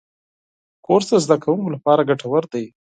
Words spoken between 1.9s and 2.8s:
ګټور دی.